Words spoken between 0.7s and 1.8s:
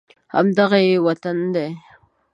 یې وطن دی